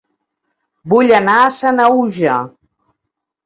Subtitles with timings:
[0.93, 2.41] Vull anar a Sanaüja